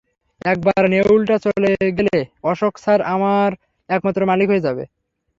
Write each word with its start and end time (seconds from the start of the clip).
একবার 0.45 0.81
নেউলটা 0.89 1.35
চলে 1.45 1.69
গেলে, 1.97 2.17
অশোক 2.43 2.73
স্যার 2.77 2.99
আমার 3.15 3.49
একমাত্র 3.89 4.21
মালিক 4.31 4.47
হয়ে 4.49 4.65
যাবে। 4.67 4.83